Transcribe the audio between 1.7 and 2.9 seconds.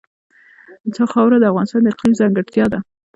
د اقلیم ځانګړتیا ده.